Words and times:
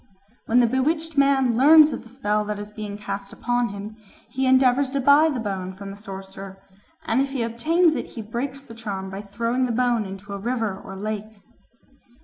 When 0.47 0.61
the 0.61 0.65
bewitched 0.65 1.15
man 1.15 1.55
learns 1.55 1.93
of 1.93 2.01
the 2.01 2.09
spell 2.09 2.43
that 2.45 2.57
is 2.57 2.71
being 2.71 2.97
cast 2.97 3.31
upon 3.31 3.69
him, 3.69 3.97
he 4.31 4.47
endeavours 4.47 4.91
to 4.93 4.99
buy 4.99 5.29
the 5.29 5.39
bone 5.39 5.73
from 5.73 5.91
the 5.91 5.95
sorcerer, 5.95 6.59
and 7.05 7.21
if 7.21 7.29
he 7.33 7.43
obtains 7.43 7.93
it 7.93 8.07
he 8.07 8.23
breaks 8.23 8.63
the 8.63 8.73
charm 8.73 9.11
by 9.11 9.21
throwing 9.21 9.67
the 9.67 9.71
bone 9.71 10.05
into 10.07 10.33
a 10.33 10.39
river 10.39 10.75
or 10.75 10.95
lake. 10.95 11.39